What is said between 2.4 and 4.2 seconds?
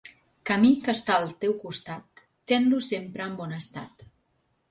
ten-lo sempre en bon estat.